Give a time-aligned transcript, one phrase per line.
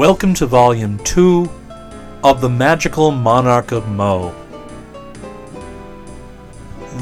[0.00, 1.50] Welcome to Volume 2
[2.24, 4.34] of The Magical Monarch of Mo.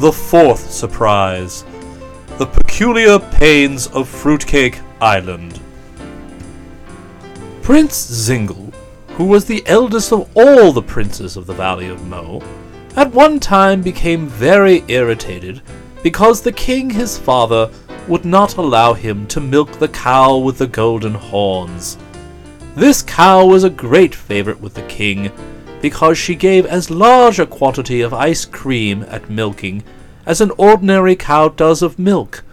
[0.01, 1.65] The fourth surprise
[2.38, 5.60] The Peculiar Pains of Fruitcake Island.
[7.63, 8.73] Prince Zingle,
[9.10, 12.43] who was the eldest of all the princes of the Valley of Mo,
[12.96, 15.62] at one time became very irritated
[16.02, 17.71] because the king his father
[18.09, 21.96] would not allow him to milk the cow with the golden horns.
[22.79, 25.32] This cow was a great favorite with the king,
[25.82, 29.82] because she gave as large a quantity of ice cream at milking
[30.24, 32.45] as an ordinary cow does of milk,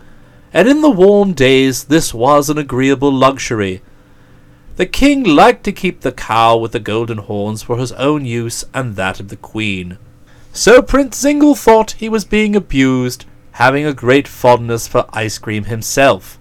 [0.52, 3.84] and in the warm days this was an agreeable luxury.
[4.78, 8.66] The king liked to keep the cow with the golden horns for his own use
[8.74, 10.00] and that of the queen.
[10.52, 15.66] So Prince Zingle thought he was being abused, having a great fondness for ice cream
[15.66, 16.40] himself.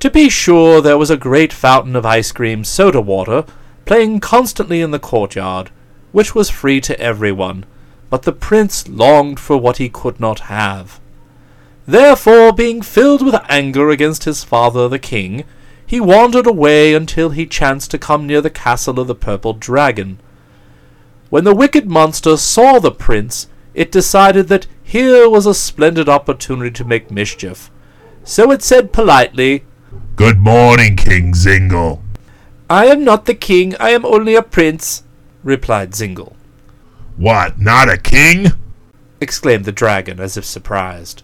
[0.00, 3.44] To be sure, there was a great fountain of ice cream soda water
[3.84, 5.70] playing constantly in the courtyard,
[6.10, 7.66] which was free to everyone,
[8.08, 11.00] but the prince longed for what he could not have.
[11.86, 15.44] Therefore, being filled with anger against his father the king,
[15.86, 20.18] he wandered away until he chanced to come near the castle of the purple dragon.
[21.28, 26.70] When the wicked monster saw the prince, it decided that here was a splendid opportunity
[26.70, 27.70] to make mischief.
[28.24, 29.64] So it said politely,
[30.16, 32.02] Good morning, King Zingle.
[32.68, 35.02] I am not the king, I am only a prince,
[35.42, 36.36] replied Zingle.
[37.16, 38.48] What, not a king?
[39.20, 41.22] exclaimed the dragon as if surprised.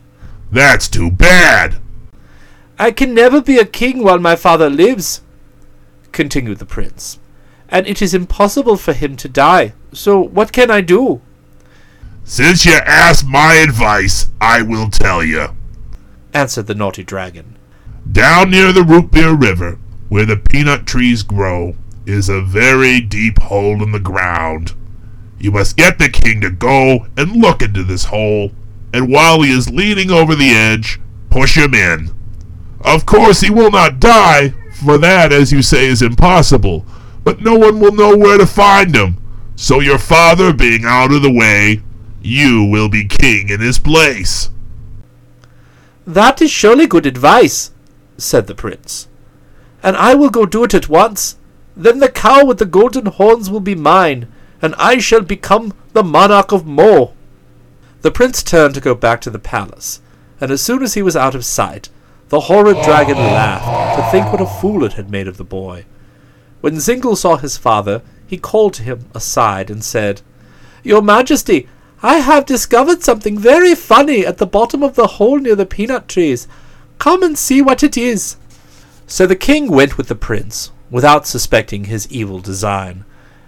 [0.50, 1.76] That's too bad.
[2.78, 5.22] I can never be a king while my father lives,
[6.12, 7.18] continued the prince,
[7.68, 11.20] and it is impossible for him to die, so what can I do?
[12.24, 15.48] Since you asked my advice, I will tell you.
[16.34, 17.55] answered the naughty dragon.
[18.12, 19.78] Down near the root beer river,
[20.08, 21.74] where the peanut trees grow,
[22.06, 24.74] is a very deep hole in the ground.
[25.38, 28.52] You must get the king to go and look into this hole,
[28.92, 31.00] and while he is leaning over the edge,
[31.30, 32.10] push him in.
[32.80, 36.86] Of course, he will not die, for that, as you say, is impossible,
[37.24, 39.18] but no one will know where to find him.
[39.56, 41.82] So, your father being out of the way,
[42.22, 44.50] you will be king in his place.
[46.06, 47.72] That is surely good advice,
[48.18, 49.08] said the prince,
[49.82, 51.36] and I will go do it at once.
[51.76, 54.32] Then the cow with the golden horns will be mine,
[54.62, 57.12] and I shall become the monarch of Mo.
[58.00, 60.00] The prince turned to go back to the palace,
[60.40, 61.88] and as soon as he was out of sight,
[62.28, 65.84] the horrid dragon laughed to think what a fool it had made of the boy.
[66.60, 70.22] When Zingle saw his father, he called to him aside and said,
[70.82, 71.68] Your Majesty,
[72.02, 76.08] I have discovered something very funny at the bottom of the hole near the peanut
[76.08, 76.48] trees.
[76.98, 78.36] Come and see what it is.
[79.06, 83.04] So the king went with the prince, without suspecting his evil design,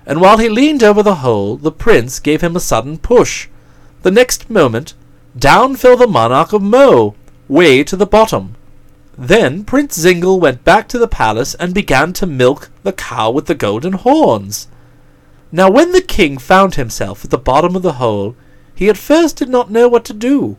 [0.07, 3.49] and while he leaned over the hole, the prince gave him a sudden push.
[4.03, 4.95] The next moment,
[5.37, 7.15] down fell the monarch of Mo,
[7.49, 8.55] way to the bottom.
[9.17, 13.47] Then Prince Zingle went back to the palace and began to milk the cow with
[13.47, 14.69] the golden horns.
[15.51, 18.37] Now when the king found himself at the bottom of the hole,
[18.75, 20.57] he at first did not know what to do.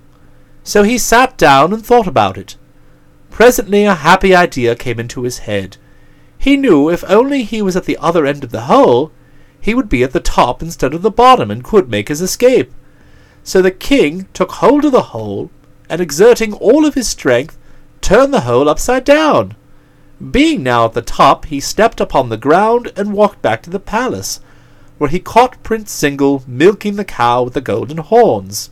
[0.63, 2.57] So he sat down and thought about it.
[3.31, 5.77] Presently a happy idea came into his head.
[6.37, 9.11] He knew if only he was at the other end of the hole,
[9.61, 12.71] he would be at the top instead of the bottom and could make his escape.
[13.43, 15.49] So the king took hold of the hole,
[15.89, 17.57] and exerting all of his strength,
[18.01, 19.55] turned the hole upside down.
[20.31, 23.79] Being now at the top, he stepped upon the ground and walked back to the
[23.79, 24.41] palace,
[24.97, 28.69] where he caught Prince Zingle milking the cow with the golden horns.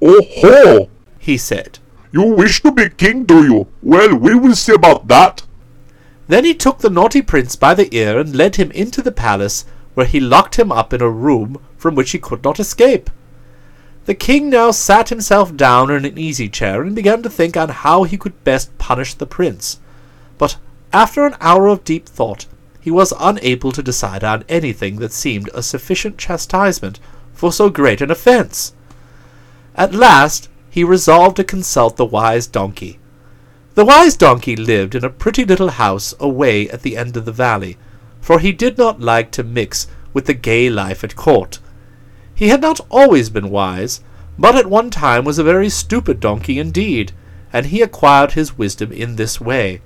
[0.00, 0.88] Oh ho!
[1.18, 1.79] He said.
[2.12, 3.68] You wish to be king, do you?
[3.82, 5.42] Well, we will see about that.
[6.26, 9.64] Then he took the naughty prince by the ear and led him into the palace,
[9.94, 13.10] where he locked him up in a room from which he could not escape.
[14.06, 17.68] The king now sat himself down in an easy chair and began to think on
[17.68, 19.78] how he could best punish the prince.
[20.36, 20.56] But
[20.92, 22.46] after an hour of deep thought,
[22.80, 26.98] he was unable to decide on anything that seemed a sufficient chastisement
[27.34, 28.74] for so great an offence.
[29.76, 32.98] At last he resolved to consult the wise donkey.
[33.74, 37.32] The wise donkey lived in a pretty little house away at the end of the
[37.32, 37.76] valley,
[38.20, 41.58] for he did not like to mix with the gay life at court.
[42.34, 44.00] He had not always been wise,
[44.38, 47.12] but at one time was a very stupid donkey indeed,
[47.52, 49.82] and he acquired his wisdom in this way.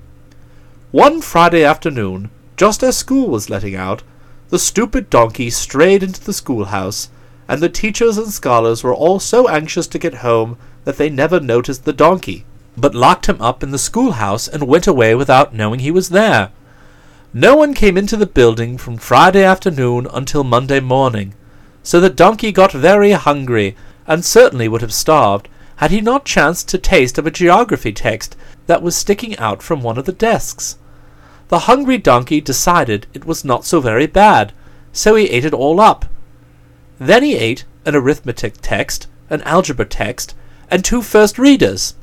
[0.90, 4.02] One Friday afternoon, just as school was letting out,
[4.50, 7.08] the stupid donkey strayed into the schoolhouse,
[7.48, 11.40] and the teachers and scholars were all so anxious to get home that they never
[11.40, 12.44] noticed the donkey,
[12.76, 16.50] but locked him up in the schoolhouse and went away without knowing he was there.
[17.32, 21.34] No one came into the building from Friday afternoon until Monday morning,
[21.82, 23.76] so the donkey got very hungry,
[24.06, 28.36] and certainly would have starved had he not chanced to taste of a geography text
[28.66, 30.78] that was sticking out from one of the desks.
[31.48, 34.52] The hungry donkey decided it was not so very bad,
[34.92, 36.06] so he ate it all up.
[36.98, 40.34] Then he ate an arithmetic text, an algebra text,
[40.70, 41.94] and two first readers.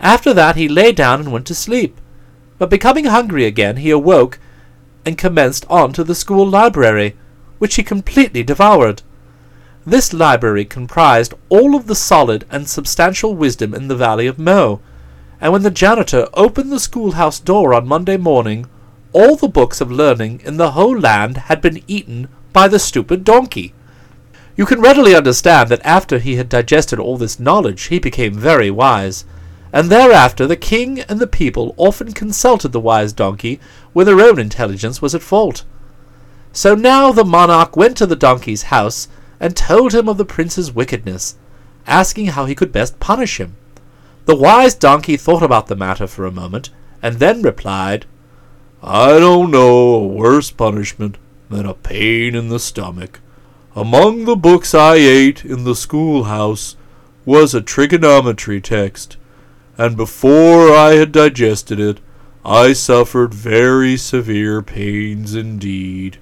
[0.00, 2.00] After that he lay down and went to sleep.
[2.58, 4.38] But becoming hungry again, he awoke
[5.04, 7.16] and commenced on to the school library,
[7.58, 9.02] which he completely devoured.
[9.86, 14.80] This library comprised all of the solid and substantial wisdom in the Valley of Mo,
[15.40, 18.66] and when the janitor opened the schoolhouse door on Monday morning,
[19.12, 23.24] all the books of learning in the whole land had been eaten by the stupid
[23.24, 23.72] donkey.
[24.60, 28.70] You can readily understand that after he had digested all this knowledge, he became very
[28.70, 29.24] wise,
[29.72, 33.58] and thereafter the king and the people often consulted the wise donkey
[33.94, 35.64] when their own intelligence was at fault.
[36.52, 39.08] So now the monarch went to the donkey's house
[39.40, 41.36] and told him of the prince's wickedness,
[41.86, 43.56] asking how he could best punish him.
[44.26, 46.68] The wise donkey thought about the matter for a moment,
[47.00, 48.04] and then replied,
[48.82, 51.16] I don't know a worse punishment
[51.48, 53.20] than a pain in the stomach.
[53.80, 56.76] Among the books I ate in the schoolhouse
[57.24, 59.16] was a trigonometry text,
[59.78, 61.98] and before I had digested it,
[62.44, 66.18] I suffered very severe pains indeed.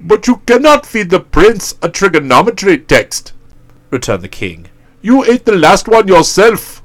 [0.00, 3.32] But you cannot feed the prince a trigonometry text,
[3.90, 4.66] returned the king.
[5.00, 6.82] You ate the last one yourself.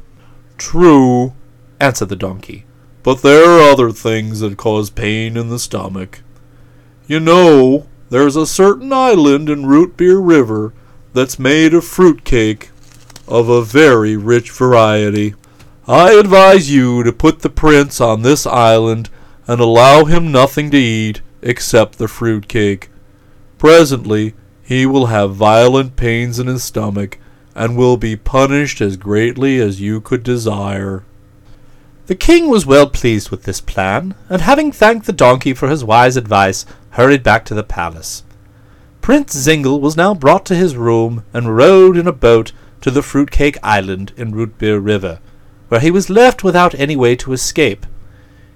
[0.59, 1.33] True,
[1.79, 2.65] answered the donkey,
[3.01, 6.21] but there are other things that cause pain in the stomach.
[7.07, 10.73] You know, there's a certain island in Root Beer River
[11.13, 12.69] that's made of fruit cake
[13.25, 15.33] of a very rich variety.
[15.87, 19.09] I advise you to put the prince on this island
[19.47, 22.89] and allow him nothing to eat except the fruit cake.
[23.57, 27.17] Presently he will have violent pains in his stomach,
[27.55, 31.03] and will be punished as greatly as you could desire.
[32.07, 35.83] The king was well pleased with this plan, and having thanked the donkey for his
[35.83, 38.23] wise advice, hurried back to the palace.
[39.01, 42.51] Prince Zingle was now brought to his room and rowed in a boat
[42.81, 45.19] to the Fruitcake Island in Rootbeer River,
[45.69, 47.85] where he was left without any way to escape.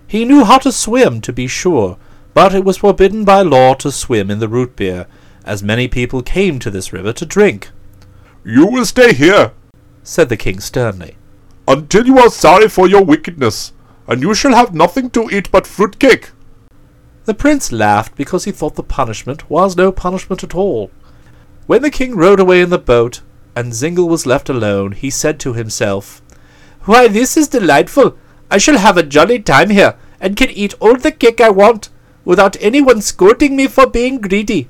[0.08, 1.98] He knew how to swim, to be sure,
[2.34, 5.08] but it was forbidden by law to swim in the Rootbeer,
[5.46, 7.70] as many people came to this river to drink.
[8.44, 9.54] You will stay here,
[10.04, 11.16] said the king sternly,
[11.68, 13.74] until you are sorry for your wickedness,
[14.08, 16.32] and you shall have nothing to eat but fruit cake.
[17.26, 20.92] The prince laughed because he thought the punishment was no punishment at all.
[21.66, 23.22] When the king rowed away in the boat,
[23.56, 26.22] and Zingle was left alone, he said to himself,
[26.84, 28.16] Why, this is delightful!
[28.52, 31.90] I shall have a jolly time here, and can eat all the cake I want
[32.24, 34.70] without anyone scolding me for being greedy.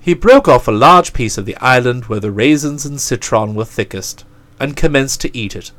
[0.00, 3.64] He broke off a large piece of the island where the raisins and citron were
[3.64, 4.24] thickest,
[4.58, 5.70] and commenced to eat it.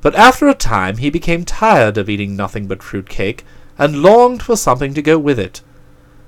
[0.00, 3.44] But after a time he became tired of eating nothing but fruit cake,
[3.78, 5.62] and longed for something to go with it.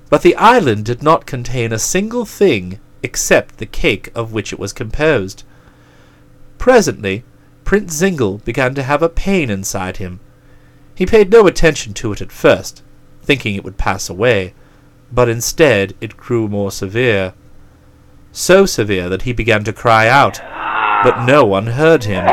[0.09, 4.59] But the island did not contain a single thing except the cake of which it
[4.59, 5.45] was composed.
[6.59, 7.25] Presently,
[7.65, 10.21] Prince Zingle began to have a pain inside him.
[10.95, 12.83] He paid no attention to it at first,
[13.23, 14.55] thinking it would pass away,
[15.13, 17.35] but instead it grew more severe.
[18.33, 20.41] So severe that he began to cry out,
[21.05, 22.25] but no one heard him.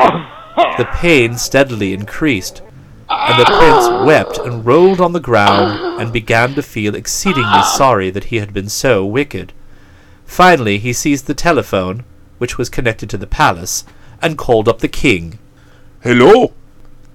[0.78, 2.62] The pain steadily increased,
[3.10, 8.10] and the prince wept and rolled on the ground and began to feel exceedingly sorry
[8.10, 9.54] that he had been so wicked.
[10.26, 12.04] Finally he seized the telephone,
[12.38, 13.84] which was connected to the palace,
[14.22, 15.38] and called up the king.
[16.02, 16.54] Hello,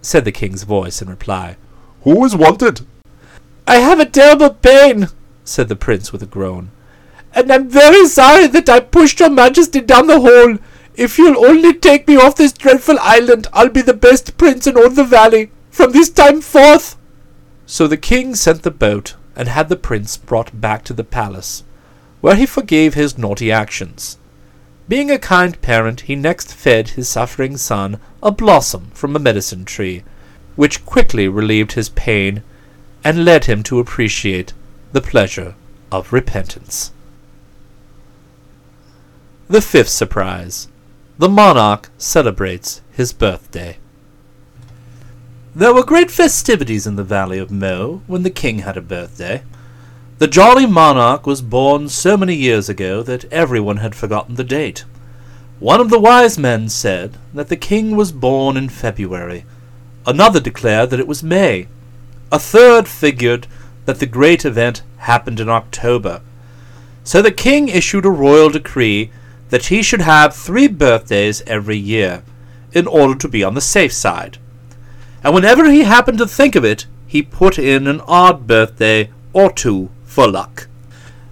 [0.00, 1.56] said the king's voice in reply.
[2.02, 2.86] Who is wanted?
[3.66, 5.08] I have a terrible pain,
[5.44, 6.70] said the prince with a groan,
[7.34, 10.58] and I'm very sorry that I pushed your majesty down the hole.
[10.94, 14.76] If you'll only take me off this dreadful island, I'll be the best prince in
[14.76, 16.96] all the valley, from this time forth.
[17.64, 21.62] So the king sent the boat, and had the prince brought back to the palace,
[22.20, 24.18] where he forgave his naughty actions.
[24.88, 29.64] Being a kind parent, he next fed his suffering son a blossom from a medicine
[29.64, 30.02] tree,
[30.56, 32.42] which quickly relieved his pain
[33.04, 34.52] and led him to appreciate
[34.90, 35.54] the pleasure
[35.92, 36.90] of repentance.
[39.46, 40.66] The fifth surprise.
[41.18, 43.78] The monarch celebrates his birthday.
[45.58, 49.42] There were great festivities in the valley of Mo when the king had a birthday.
[50.18, 54.84] The jolly monarch was born so many years ago that everyone had forgotten the date.
[55.58, 59.46] One of the wise men said that the king was born in February.
[60.06, 61.66] Another declared that it was May.
[62.30, 63.48] A third figured
[63.84, 66.20] that the great event happened in October.
[67.02, 69.10] So the king issued a royal decree
[69.48, 72.22] that he should have three birthdays every year,
[72.70, 74.38] in order to be on the safe side.
[75.28, 79.52] And whenever he happened to think of it, he put in an odd birthday or
[79.52, 80.68] two for luck.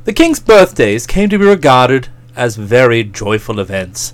[0.04, 4.12] The king's birthdays came to be regarded as very joyful events,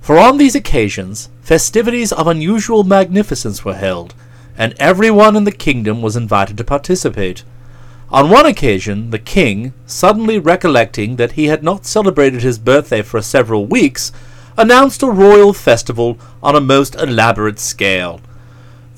[0.00, 4.14] for on these occasions festivities of unusual magnificence were held,
[4.56, 7.44] and everyone in the kingdom was invited to participate.
[8.08, 13.20] On one occasion, the king, suddenly recollecting that he had not celebrated his birthday for
[13.20, 14.10] several weeks,
[14.56, 18.22] announced a royal festival on a most elaborate scale.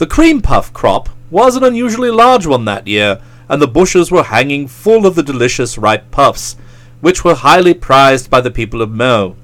[0.01, 4.23] The cream puff crop was an unusually large one that year, and the bushes were
[4.23, 6.57] hanging full of the delicious ripe puffs,
[7.03, 9.37] which were highly prized by the people of Mo.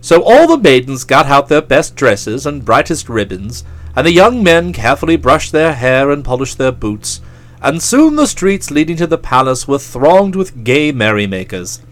[0.00, 3.62] So all the maidens got out their best dresses and brightest ribbons,
[3.94, 7.20] and the young men carefully brushed their hair and polished their boots,
[7.62, 11.82] and soon the streets leading to the palace were thronged with gay merrymakers.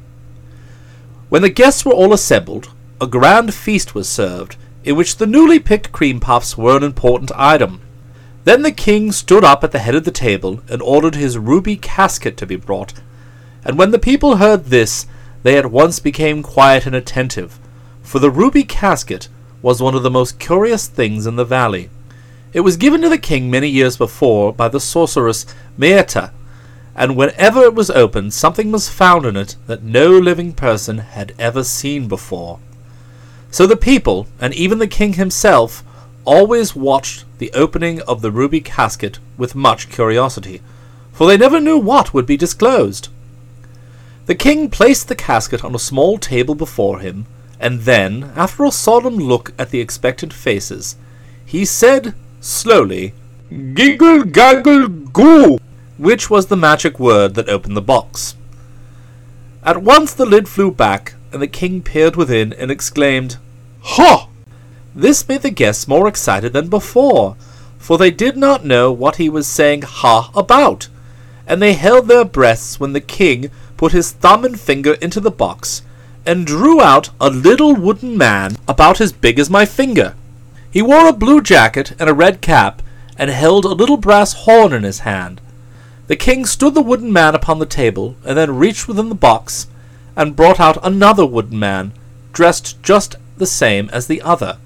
[1.29, 5.59] When the guests were all assembled, a grand feast was served, in which the newly
[5.59, 7.81] picked cream puffs were an important item.
[8.45, 11.75] Then the king stood up at the head of the table and ordered his ruby
[11.77, 12.95] casket to be brought,
[13.65, 15.07] and when the people heard this,
[15.43, 17.59] they at once became quiet and attentive,
[18.01, 19.29] for the ruby casket
[19.61, 21.91] was one of the most curious things in the valley.
[22.53, 26.31] It was given to the king many years before by the sorceress Maetta,
[26.95, 31.35] and whenever it was opened, something was found in it that no living person had
[31.41, 32.61] ever seen before.
[33.57, 35.83] So the people, and even the king himself,
[36.27, 40.61] always watched the opening of the ruby casket with much curiosity,
[41.11, 43.09] for they never knew what would be disclosed.
[44.27, 47.25] The king placed the casket on a small table before him,
[47.59, 50.97] and then, after a solemn look at the expectant faces,
[51.47, 53.15] he said slowly,
[53.49, 55.57] Giggle gaggle goo!
[55.97, 58.37] which was the magic word that opened the box.
[59.63, 63.39] At once the lid flew back, and the king peered within and exclaimed,
[63.91, 64.29] Ha!
[64.95, 67.37] This made the guests more excited than before,
[67.79, 70.89] for they did not know what he was saying ha about,
[71.47, 75.31] and they held their breaths when the king put his thumb and finger into the
[75.31, 75.83] box
[76.27, 80.17] and drew out a little wooden man about as big as my finger.
[80.71, 82.83] He wore a blue jacket and a red cap,
[83.17, 85.41] and held a little brass horn in his hand.
[86.09, 89.69] The king stood the wooden man upon the table, and then reached within the box,
[90.17, 91.93] and brought out another wooden man,
[92.33, 94.59] dressed just the same as the other,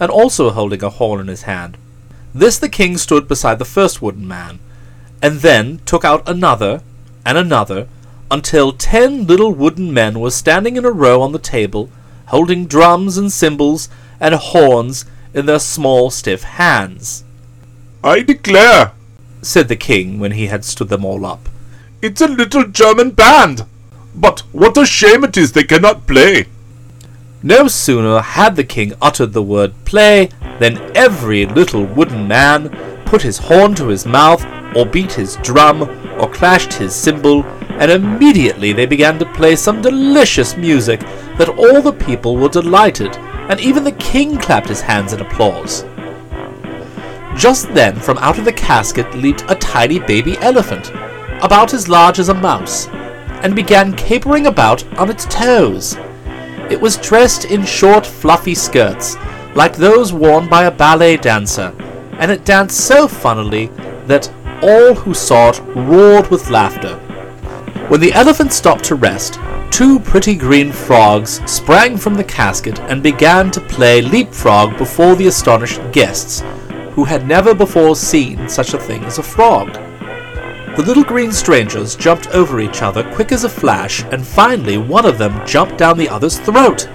[0.00, 1.76] and also holding a horn in his hand.
[2.34, 4.58] This the king stood beside the first wooden man,
[5.22, 6.82] and then took out another,
[7.24, 7.88] and another,
[8.30, 11.90] until ten little wooden men were standing in a row on the table,
[12.26, 13.88] holding drums and cymbals
[14.18, 17.24] and horns in their small stiff hands.
[18.02, 18.92] I declare,
[19.42, 21.48] said the king when he had stood them all up.
[22.02, 23.64] it's a little German band.
[24.14, 26.46] But what a shame it is they cannot play.
[27.46, 32.70] No sooner had the king uttered the word play than every little wooden man
[33.04, 34.42] put his horn to his mouth,
[34.74, 35.82] or beat his drum,
[36.18, 41.00] or clashed his cymbal, and immediately they began to play some delicious music
[41.36, 43.14] that all the people were delighted,
[43.50, 45.84] and even the king clapped his hands in applause.
[47.36, 50.92] Just then, from out of the casket leaped a tiny baby elephant,
[51.42, 52.88] about as large as a mouse,
[53.42, 55.98] and began capering about on its toes.
[56.70, 59.16] It was dressed in short, fluffy skirts,
[59.54, 61.74] like those worn by a ballet dancer,
[62.18, 63.66] and it danced so funnily
[64.06, 66.96] that all who saw it roared with laughter.
[67.88, 69.38] When the elephant stopped to rest,
[69.70, 75.26] two pretty green frogs sprang from the casket and began to play leapfrog before the
[75.26, 76.42] astonished guests,
[76.92, 79.76] who had never before seen such a thing as a frog.
[80.76, 85.06] The little green strangers jumped over each other quick as a flash, and finally one
[85.06, 86.88] of them jumped down the other's throat.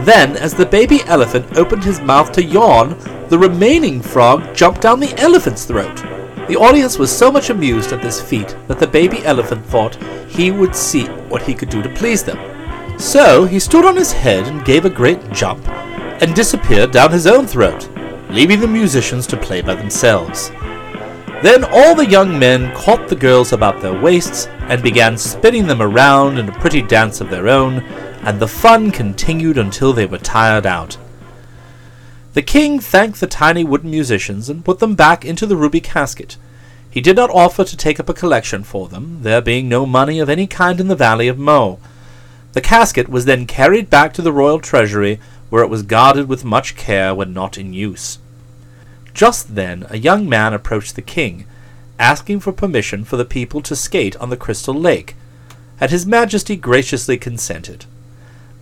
[0.00, 4.98] Then, as the baby elephant opened his mouth to yawn, the remaining frog jumped down
[4.98, 5.96] the elephant's throat.
[6.48, 10.50] The audience was so much amused at this feat that the baby elephant thought he
[10.50, 12.98] would see what he could do to please them.
[12.98, 17.28] So he stood on his head and gave a great jump, and disappeared down his
[17.28, 17.88] own throat,
[18.30, 20.50] leaving the musicians to play by themselves.
[21.42, 25.80] Then all the young men caught the girls about their waists and began spinning them
[25.80, 27.80] around in a pretty dance of their own,
[28.22, 30.98] and the fun continued until they were tired out.
[32.34, 36.36] The king thanked the tiny wooden musicians and put them back into the ruby casket.
[36.90, 40.20] He did not offer to take up a collection for them, there being no money
[40.20, 41.78] of any kind in the valley of Mo.
[42.52, 45.18] The casket was then carried back to the royal treasury,
[45.48, 48.18] where it was guarded with much care when not in use.
[49.14, 51.44] Just then a young man approached the king,
[51.98, 55.16] asking for permission for the people to skate on the Crystal Lake,
[55.80, 57.84] and His Majesty graciously consented.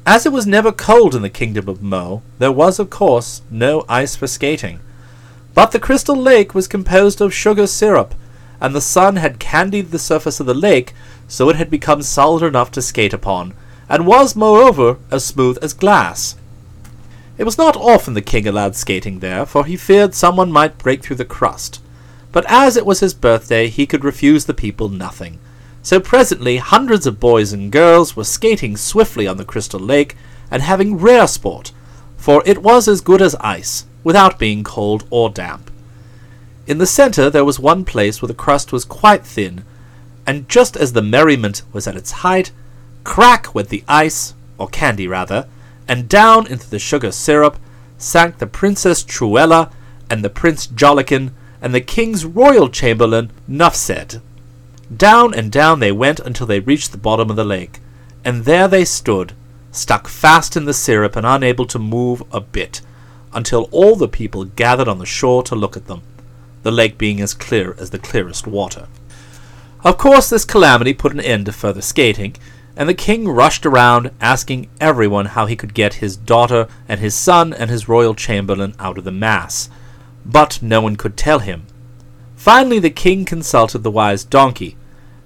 [0.06, 3.84] As it was never cold in the kingdom of Mo, there was, of course, no
[3.88, 4.80] ice for skating.
[5.54, 8.14] But the Crystal Lake was composed of sugar syrup,
[8.60, 10.94] and the sun had candied the surface of the lake
[11.28, 13.54] so it had become solid enough to skate upon,
[13.88, 16.36] and was, moreover, as smooth as glass.
[17.38, 21.02] It was not often the king allowed skating there, for he feared someone might break
[21.02, 21.80] through the crust.
[22.32, 25.38] But as it was his birthday, he could refuse the people nothing.
[25.80, 30.16] So presently hundreds of boys and girls were skating swiftly on the crystal lake
[30.50, 31.72] and having rare sport,
[32.16, 35.70] for it was as good as ice, without being cold or damp.
[36.66, 39.64] In the centre there was one place where the crust was quite thin,
[40.26, 42.50] and just as the merriment was at its height,
[43.04, 45.46] crack went the ice, or candy rather,
[45.88, 47.58] and down into the sugar syrup
[47.96, 49.72] sank the Princess Truella
[50.10, 54.20] and the Prince Jollikin and the King's royal chamberlain Nuphsed.
[54.94, 57.80] Down and down they went until they reached the bottom of the lake,
[58.24, 59.32] and there they stood,
[59.72, 62.80] stuck fast in the syrup and unable to move a bit,
[63.32, 66.02] until all the people gathered on the shore to look at them,
[66.62, 68.88] the lake being as clear as the clearest water.
[69.84, 72.36] Of course, this calamity put an end to further skating,
[72.78, 77.14] and the king rushed around asking everyone how he could get his daughter and his
[77.14, 79.68] son and his royal chamberlain out of the mass.
[80.24, 81.66] But no one could tell him.
[82.36, 84.76] Finally, the king consulted the wise donkey,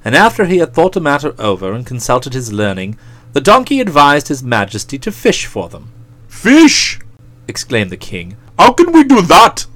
[0.03, 2.97] and after he had thought the matter over and consulted his learning,
[3.35, 5.93] the donkey advised his majesty to fish for them.
[6.29, 7.01] Fish!
[7.47, 8.35] exclaimed the king.
[8.59, 9.67] How can we do that?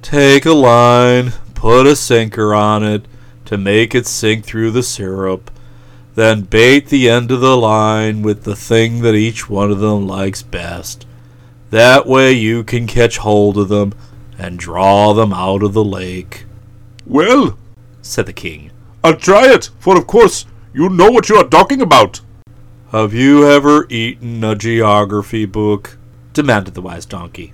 [0.00, 3.06] Take a line, put a sinker on it
[3.46, 5.50] to make it sink through the syrup,
[6.14, 10.06] then bait the end of the line with the thing that each one of them
[10.06, 11.06] likes best.
[11.70, 13.92] That way you can catch hold of them
[14.36, 16.46] and draw them out of the lake,
[17.06, 17.58] Well,
[18.02, 18.70] said the king.
[19.04, 22.20] I'll try it, for of course you know what you are talking about.
[22.92, 25.96] Have you ever eaten a geography book?
[26.32, 27.52] demanded the wise donkey.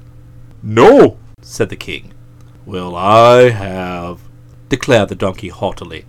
[0.62, 2.12] No, said the king.
[2.64, 4.20] Well, I have,
[4.68, 6.04] declared the donkey haughtily,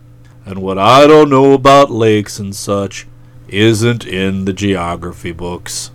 [0.47, 3.05] and what I don't know about lakes and such
[3.49, 5.91] isn't in the geography books.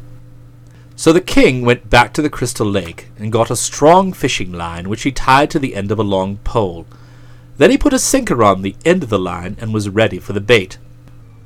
[0.95, 4.88] So the king went back to the crystal lake and got a strong fishing line
[4.88, 6.87] which he tied to the end of a long pole.
[7.57, 10.33] Then he put a sinker on the end of the line and was ready for
[10.33, 10.79] the bait.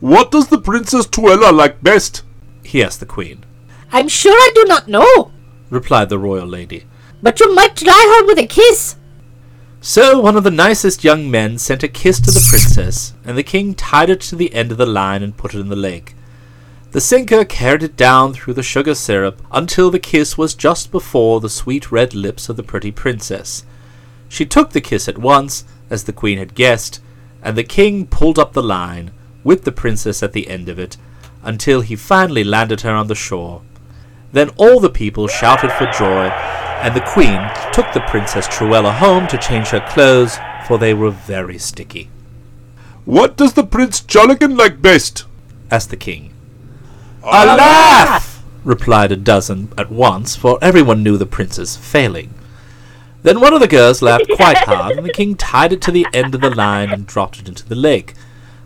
[0.00, 2.22] what does the Princess Truella like best?
[2.64, 3.44] He asked the queen.
[3.92, 5.30] I'm sure I do not know,
[5.70, 6.84] Replied the royal lady.
[7.22, 8.96] but you might try her with a kiss.
[9.88, 13.44] So one of the nicest young men sent a kiss to the princess, and the
[13.44, 16.16] king tied it to the end of the line and put it in the lake.
[16.90, 21.38] The sinker carried it down through the sugar syrup until the kiss was just before
[21.40, 23.64] the sweet red lips of the pretty princess.
[24.28, 27.00] She took the kiss at once, as the queen had guessed,
[27.40, 29.12] and the king pulled up the line,
[29.44, 30.96] with the princess at the end of it,
[31.44, 33.62] until he finally landed her on the shore.
[34.32, 36.32] Then all the people shouted for joy,
[36.82, 37.40] and the queen
[37.72, 42.10] took the Princess Truella home to change her clothes, for they were very sticky.
[43.04, 45.24] What does the Prince Jollikin like best?
[45.70, 46.32] asked the king.
[47.22, 48.44] A laugh!
[48.64, 52.34] replied a dozen at once, for everyone knew the prince's failing.
[53.22, 56.06] Then one of the girls laughed quite hard, and the king tied it to the
[56.12, 58.14] end of the line and dropped it into the lake.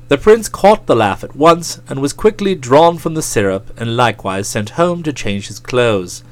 [0.08, 3.96] The prince caught the laugh at once, and was quickly drawn from the syrup, and
[3.96, 6.24] likewise sent home to change his clothes.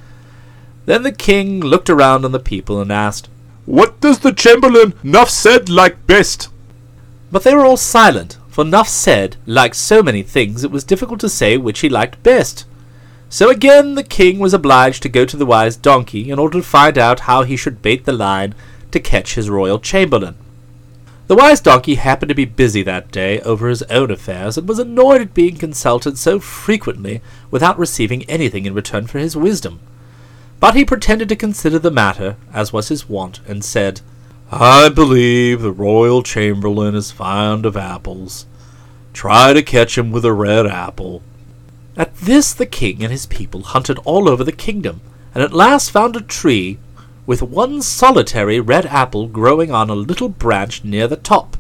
[0.89, 3.29] Then the king looked around on the people and asked,
[3.67, 6.49] What does the Chamberlain Nuphsed like best?
[7.31, 11.29] But they were all silent, for Nuphsed, like so many things, it was difficult to
[11.29, 12.65] say which he liked best.
[13.29, 16.65] So again the king was obliged to go to the wise donkey in order to
[16.65, 18.55] find out how he should bait the line
[18.91, 20.37] to catch his royal chamberlain.
[21.27, 24.79] The wise donkey happened to be busy that day over his own affairs, and was
[24.79, 27.21] annoyed at being consulted so frequently
[27.51, 29.81] without receiving anything in return for his wisdom.
[30.61, 34.01] But he pretended to consider the matter, as was his wont, and said,
[34.51, 38.47] I believe the royal chamberlain is fond of apples.
[39.13, 41.23] Try to catch him with a red apple.
[41.97, 45.01] At this the king and his people hunted all over the kingdom,
[45.35, 46.79] and at last found a tree
[47.27, 51.57] with one solitary red apple growing on a little branch near the top.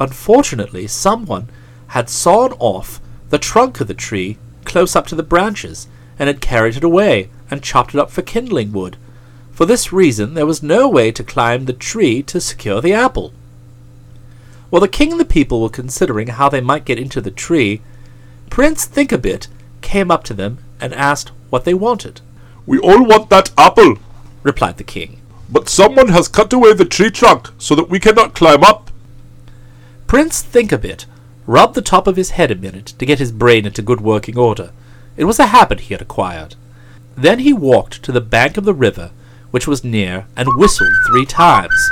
[0.00, 1.50] Unfortunately, someone
[1.88, 6.40] had sawn off the trunk of the tree close up to the branches, and had
[6.40, 8.96] carried it away and chopped it up for kindling wood.
[9.52, 13.32] For this reason, there was no way to climb the tree to secure the apple.
[14.70, 17.80] While the king and the people were considering how they might get into the tree,
[18.50, 19.48] Prince Thinkabit
[19.80, 22.20] came up to them and asked what they wanted.
[22.66, 23.96] We all want that apple,
[24.42, 25.20] Replied the king.
[25.50, 28.90] but someone has cut away the tree trunk so that we cannot climb up.
[30.06, 31.06] Prince Thinkabit
[31.46, 34.38] rubbed the top of his head a minute to get his brain into good working
[34.38, 34.70] order.
[35.18, 36.54] It was a habit he had acquired.
[37.16, 39.10] Then he walked to the bank of the river,
[39.50, 41.90] which was near, and whistled three times.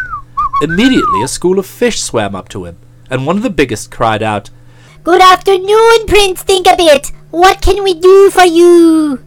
[0.63, 2.77] Immediately a school of fish swam up to him,
[3.11, 4.51] and one of the biggest cried out,
[5.03, 7.13] Good afternoon, Prince Thinkabit.
[7.33, 9.25] What can we do for you?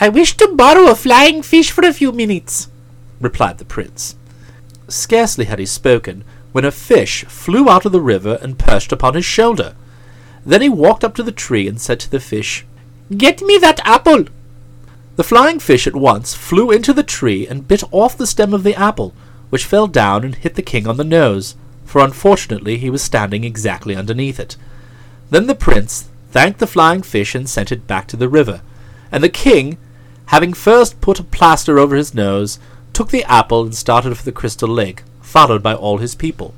[0.00, 2.68] I wish to borrow a flying fish for a few minutes,
[3.20, 4.16] replied the prince.
[4.88, 9.12] Scarcely had he spoken when a fish flew out of the river and perched upon
[9.12, 9.74] his shoulder.
[10.46, 12.64] Then he walked up to the tree and said to the fish,
[13.16, 14.26] Get me that apple.
[15.16, 18.64] The flying fish at once flew into the tree and bit off the stem of
[18.64, 19.14] the apple,
[19.48, 23.44] which fell down and hit the king on the nose, for unfortunately he was standing
[23.44, 24.56] exactly underneath it.
[25.30, 28.60] Then the prince thanked the flying fish and sent it back to the river,
[29.10, 29.78] and the king,
[30.26, 32.58] having first put a plaster over his nose,
[32.92, 36.52] took the apple and started for the crystal lake, followed by all his people.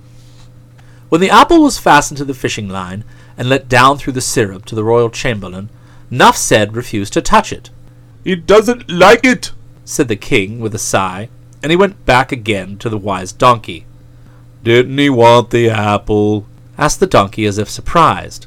[1.11, 3.05] When the apple was fastened to the fishing line
[3.39, 5.71] and let down through the syrup to the royal chamberlain,
[6.11, 7.71] Nuphsed refused to touch it.
[8.25, 9.53] He doesn't like it,
[9.85, 11.29] said the king with a sigh,
[11.63, 13.87] and he went back again to the wise donkey.
[14.63, 16.47] Didn't he want the apple?
[16.77, 18.47] asked the donkey as if surprised.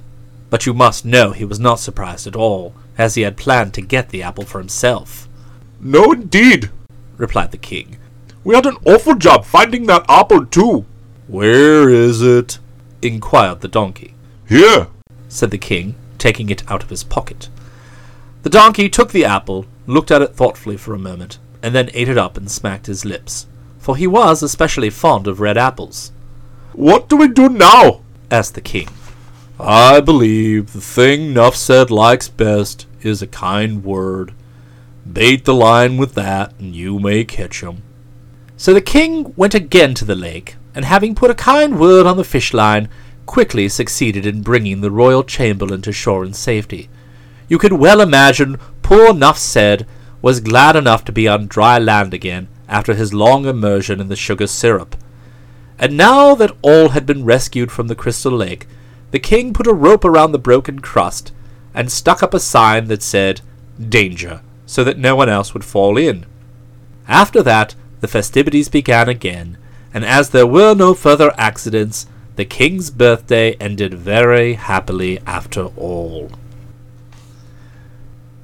[0.49, 3.81] But you must know he was not surprised at all, as he had planned to
[3.81, 5.27] get the apple for himself.
[5.79, 6.69] No, indeed,
[7.17, 7.97] replied the king.
[8.43, 10.85] We had an awful job finding that apple, too.
[11.27, 12.59] Where is it?
[13.01, 14.13] inquired the donkey.
[14.47, 14.87] Here,
[15.29, 17.49] said the king, taking it out of his pocket.
[18.43, 22.09] The donkey took the apple, looked at it thoughtfully for a moment, and then ate
[22.09, 23.47] it up and smacked his lips,
[23.79, 26.11] for he was especially fond of red apples.
[26.73, 28.01] What do we do now?
[28.29, 28.89] asked the king.
[29.57, 34.33] I believe the thing Nuphsed likes best is a kind word.
[35.09, 37.81] Bait the line with that, and you may catch him.
[38.57, 42.17] So the king went again to the lake, and having put a kind word on
[42.17, 42.89] the fish line,
[43.25, 46.89] quickly succeeded in bringing the royal chamberlain to shore in safety.
[47.47, 49.85] You could well imagine poor Nuphsed
[50.21, 54.15] was glad enough to be on dry land again after his long immersion in the
[54.15, 54.95] sugar syrup.
[55.77, 58.67] And now that all had been rescued from the crystal lake,
[59.11, 61.33] the king put a rope around the broken crust
[61.73, 63.41] and stuck up a sign that said,
[63.79, 66.25] Danger, so that no one else would fall in.
[67.07, 69.57] After that, the festivities began again,
[69.93, 76.31] and as there were no further accidents, the king's birthday ended very happily after all.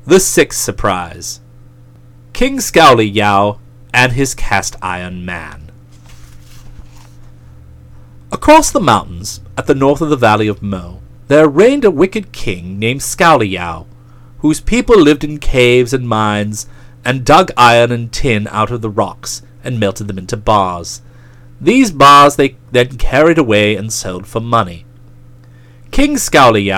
[0.05, 1.41] The sixth surprise
[2.33, 3.59] King Scowley
[3.93, 5.71] and his cast iron man.
[8.31, 12.31] Across the mountains, at the north of the valley of Mo, there reigned a wicked
[12.31, 13.85] king named Scowley
[14.39, 16.65] whose people lived in caves and mines,
[17.03, 21.01] and dug iron and tin out of the rocks, and melted them into bars.
[21.59, 24.85] These bars they then carried away and sold for money.
[25.91, 26.71] King Scowley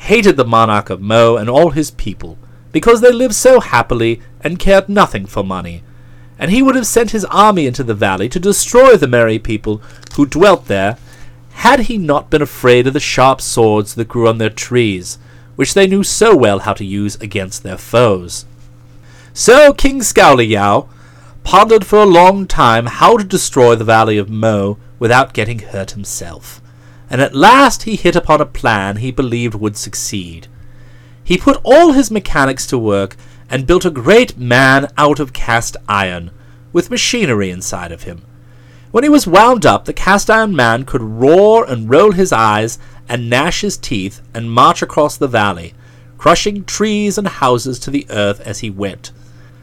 [0.00, 2.38] hated the monarch of Mo and all his people,
[2.72, 5.82] because they lived so happily and cared nothing for money,
[6.38, 9.82] and he would have sent his army into the valley to destroy the merry people
[10.14, 10.96] who dwelt there,
[11.52, 15.18] had he not been afraid of the sharp swords that grew on their trees,
[15.56, 18.46] which they knew so well how to use against their foes.
[19.34, 20.88] So King Scowley
[21.44, 25.90] pondered for a long time how to destroy the valley of Mo without getting hurt
[25.90, 26.62] himself,
[27.10, 30.46] and at last he hit upon a plan he believed would succeed.
[31.22, 33.16] He put all his mechanics to work
[33.50, 36.30] and built a great man out of cast iron,
[36.72, 38.22] with machinery inside of him.
[38.92, 42.78] When he was wound up, the cast iron man could roar and roll his eyes
[43.08, 45.74] and gnash his teeth and march across the valley,
[46.16, 49.10] crushing trees and houses to the earth as he went.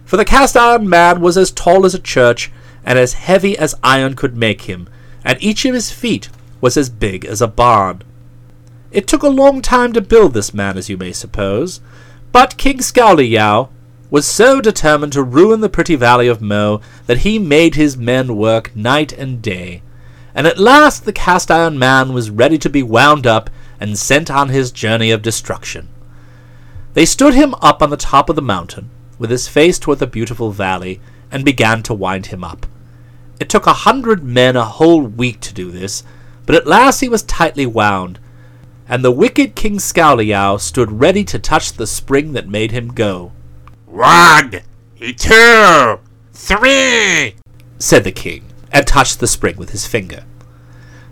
[0.05, 2.51] For the cast iron man was as tall as a church
[2.85, 4.87] and as heavy as iron could make him,
[5.23, 6.29] and each of his feet
[6.61, 8.03] was as big as a barn.
[8.91, 11.81] It took a long time to build this man, as you may suppose,
[12.31, 13.69] but King Scowley
[14.09, 18.37] was so determined to ruin the pretty valley of Mo that he made his men
[18.37, 19.81] work night and day,
[20.33, 24.31] and at last the cast iron man was ready to be wound up and sent
[24.31, 25.89] on his journey of destruction.
[26.93, 28.89] They stood him up on the top of the mountain,
[29.19, 32.65] with his face toward the beautiful valley, and began to wind him up.
[33.39, 36.03] It took a hundred men a whole week to do this,
[36.47, 38.19] but at last he was tightly wound,
[38.87, 43.33] and the wicked King Scowleyow stood ready to touch the spring that made him go.
[43.85, 44.61] One,
[45.17, 45.99] two,
[46.31, 47.35] three,
[47.77, 50.23] said the king, and touched the spring with his finger.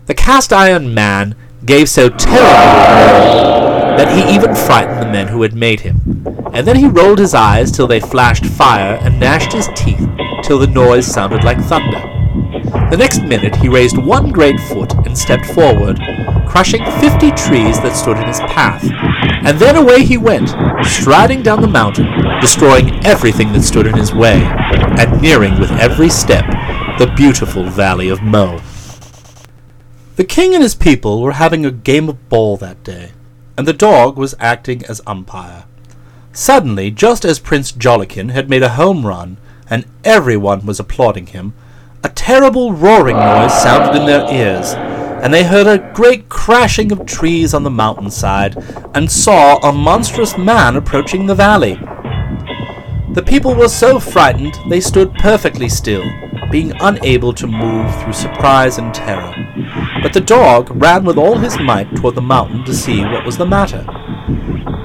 [0.06, 5.28] The cast iron man gave so terrible a roar that he even frightened the men
[5.28, 9.20] who had made him, and then he rolled his eyes till they flashed fire and
[9.20, 10.08] gnashed his teeth
[10.42, 12.15] till the noise sounded like thunder.
[12.90, 15.98] The next minute he raised one great foot and stepped forward,
[16.46, 18.84] crushing fifty trees that stood in his path.
[19.44, 20.50] And then away he went,
[20.84, 22.06] striding down the mountain,
[22.40, 24.42] destroying everything that stood in his way,
[24.98, 26.44] and nearing with every step
[26.98, 28.60] the beautiful valley of Mo.
[30.16, 33.12] The king and his people were having a game of ball that day,
[33.58, 35.64] and the dog was acting as umpire.
[36.32, 39.36] Suddenly, just as Prince Jollikin had made a home run,
[39.68, 41.52] and everyone was applauding him,
[42.06, 44.74] a terrible roaring noise sounded in their ears,
[45.24, 48.56] and they heard a great crashing of trees on the mountainside,
[48.94, 51.74] and saw a monstrous man approaching the valley.
[53.12, 56.08] The people were so frightened they stood perfectly still,
[56.52, 59.34] being unable to move through surprise and terror.
[60.00, 63.36] But the dog ran with all his might toward the mountain to see what was
[63.36, 63.84] the matter.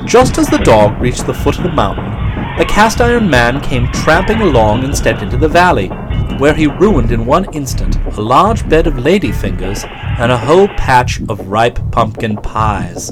[0.06, 2.10] Just as the dog reached the foot of the mountain,
[2.58, 5.92] the cast iron man came tramping along and stepped into the valley,
[6.40, 9.90] where he ruined in one instant a large bed of ladyfingers
[10.20, 13.12] and a whole patch of ripe pumpkin pies.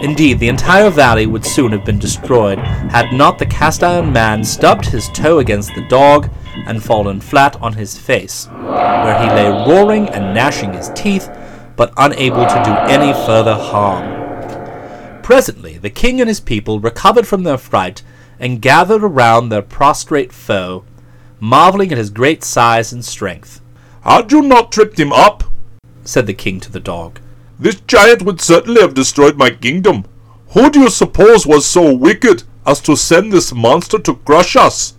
[0.00, 4.44] Indeed, the entire valley would soon have been destroyed had not the cast iron man
[4.44, 6.30] stubbed his toe against the dog
[6.66, 11.30] and fallen flat on his face, where he lay roaring and gnashing his teeth,
[11.76, 15.22] but unable to do any further harm.
[15.22, 18.02] Presently, the king and his people recovered from their fright
[18.38, 20.84] and gathered around their prostrate foe,
[21.44, 23.60] marveling at his great size and strength.
[24.02, 25.44] Had you not tripped him up,
[26.02, 27.20] said the king to the dog,
[27.58, 30.06] this giant would certainly have destroyed my kingdom.
[30.48, 34.94] Who do you suppose was so wicked as to send this monster to crush us?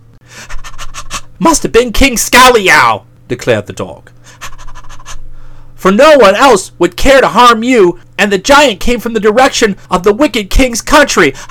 [1.40, 4.12] Must have been King Scowleyow, declared the dog.
[5.74, 9.20] For no one else would care to harm you, and the giant came from the
[9.20, 11.34] direction of the wicked king's country.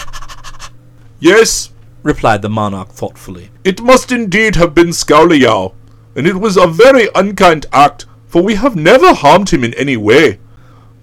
[1.18, 1.72] Yes,
[2.06, 3.50] replied the monarch thoughtfully.
[3.64, 5.74] It must indeed have been Scowleyow,
[6.16, 9.98] and it was a very unkind act, for we have never harmed him in any
[9.98, 10.40] way.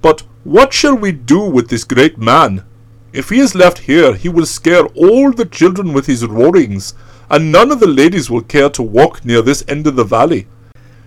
[0.00, 2.64] But what shall we do with this great man?
[3.12, 6.94] If he is left here, he will scare all the children with his roarings,
[7.28, 10.46] and none of the ladies will care to walk near this end of the valley.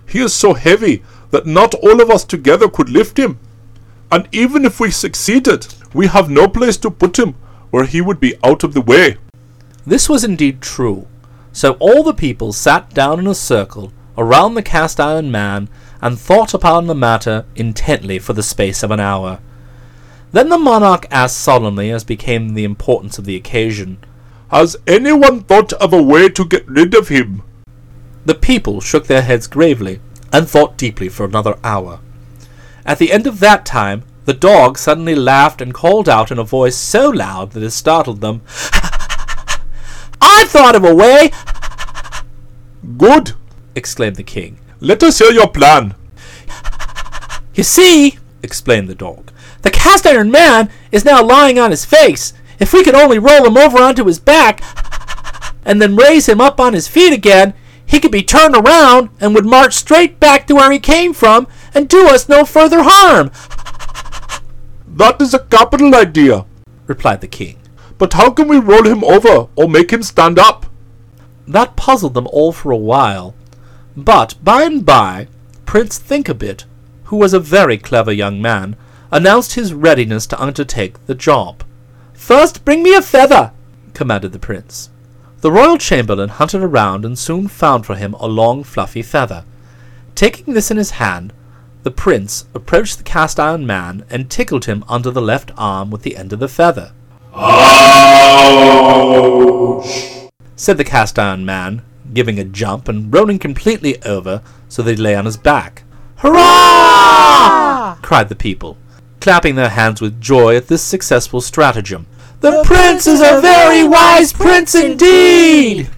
[0.06, 3.38] He is so heavy that not all of us together could lift him.
[4.12, 7.34] And even if we succeeded, we have no place to put him
[7.70, 9.16] where he would be out of the way.
[9.86, 11.06] This was indeed true.
[11.52, 15.68] So all the people sat down in a circle around the cast iron man
[16.02, 19.38] and thought upon the matter intently for the space of an hour.
[20.32, 23.98] Then the monarch asked solemnly, as became the importance of the occasion,
[24.50, 27.42] Has anyone thought of a way to get rid of him?
[28.24, 30.00] The people shook their heads gravely
[30.32, 32.00] and thought deeply for another hour.
[32.84, 36.44] At the end of that time, the dog suddenly laughed and called out in a
[36.44, 38.42] voice so loud that it startled them,
[40.26, 41.30] I've thought of a way!
[42.98, 43.32] Good,
[43.74, 44.58] exclaimed the king.
[44.80, 45.94] Let us hear your plan.
[47.54, 52.32] You see, explained the dog, the cast iron man is now lying on his face.
[52.58, 54.62] If we could only roll him over onto his back
[55.64, 59.34] and then raise him up on his feet again, he could be turned around and
[59.34, 63.30] would march straight back to where he came from and do us no further harm.
[64.86, 66.46] That is a capital idea,
[66.86, 67.58] replied the king.
[67.98, 70.66] But how can we roll him over or make him stand up?
[71.48, 73.34] That puzzled them all for a while,
[73.96, 75.28] but by and by
[75.64, 76.64] Prince Thinkabit,
[77.04, 78.76] who was a very clever young man,
[79.10, 81.62] announced his readiness to undertake the job.
[82.12, 83.52] First bring me a feather,
[83.94, 84.90] commanded the prince.
[85.40, 89.44] The royal chamberlain hunted around and soon found for him a long fluffy feather.
[90.14, 91.32] Taking this in his hand,
[91.82, 96.02] the prince approached the cast iron man and tickled him under the left arm with
[96.02, 96.92] the end of the feather.
[97.38, 98.96] Ouch!
[100.56, 101.82] said the cast iron man,
[102.14, 105.84] giving a jump and rolling completely over so that he lay on his back.
[106.16, 107.98] Hurrah!
[108.00, 108.78] cried the people,
[109.20, 112.06] clapping their hands with joy at this successful stratagem.
[112.40, 115.90] The prince is a very wise prince indeed!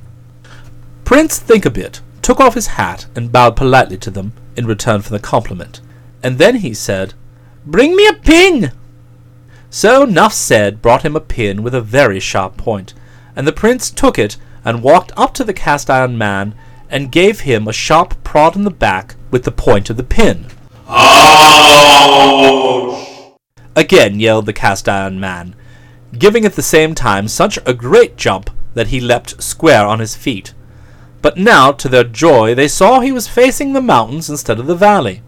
[1.05, 5.21] Prince Thinkabit took off his hat and bowed politely to them in return for the
[5.21, 5.81] compliment,
[6.23, 7.15] and then he said,
[7.65, 8.73] Bring me a pin!
[9.71, 12.95] So Nuphsed brought him a pin with a very sharp point,
[13.37, 16.55] and the prince took it and walked up to the cast iron man
[16.89, 20.47] and gave him a sharp prod in the back with the point of the pin.
[20.89, 22.29] Ouch!
[23.77, 25.55] Again yelled the cast iron man,
[26.19, 30.17] giving at the same time such a great jump that he leapt square on his
[30.17, 30.55] feet.
[31.21, 34.75] But now, to their joy, they saw he was facing the mountains instead of the
[34.75, 35.23] valley.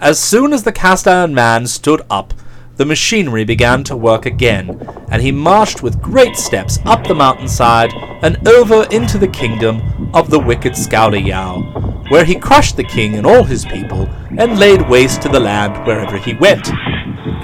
[0.00, 2.34] As soon as the cast iron man stood up,
[2.76, 7.92] the machinery began to work again, and he marched with great steps up the mountainside
[8.22, 13.26] and over into the kingdom of the wicked Scowleyow, where he crushed the king and
[13.26, 16.68] all his people, and laid waste to the land wherever he went.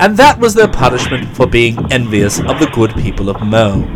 [0.00, 3.86] and that was their punishment for being envious of the good people of Mo.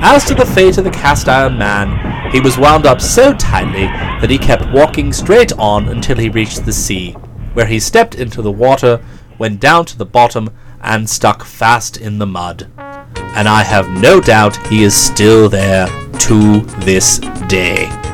[0.00, 3.84] As to the fate of the cast iron man, he was wound up so tightly
[3.84, 7.12] that he kept walking straight on until he reached the sea,
[7.52, 9.02] where he stepped into the water,
[9.38, 12.70] went down to the bottom, and stuck fast in the mud.
[12.78, 15.86] And I have no doubt he is still there
[16.20, 17.18] to this
[17.48, 18.05] day.